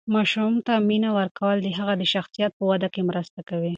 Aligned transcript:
ماشوم 0.15 0.53
ته 0.65 0.73
مینه 0.89 1.09
ورکول 1.17 1.57
د 1.61 1.67
هغه 1.79 1.93
د 1.97 2.03
شخصیت 2.13 2.51
په 2.55 2.63
وده 2.69 2.87
کې 2.93 3.01
مرسته 3.09 3.39
کوي. 3.49 3.69